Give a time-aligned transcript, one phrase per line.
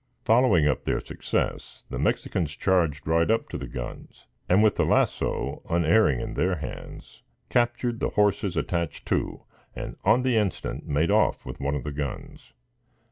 [0.25, 4.83] Following up their success, the Mexicans charged right up to the guns, and, with the
[4.83, 9.43] lasso, unerring in their hands, captured the horses attached to,
[9.75, 12.53] and, on the instant, made off with one of the guns.